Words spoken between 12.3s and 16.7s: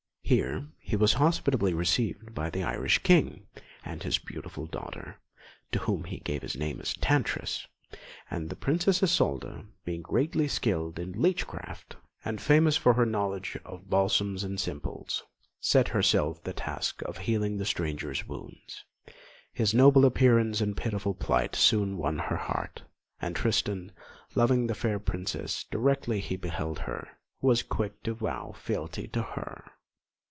famous for her knowledge of balsams and simples, set herself the